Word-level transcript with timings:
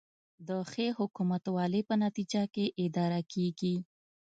د 0.47 0.49
ښې 0.71 0.87
حکومتولې 0.99 1.81
په 1.89 1.93
نتیجه 2.03 2.43
کې 2.53 2.65
اداره 2.85 3.19
کیږي 3.31 3.75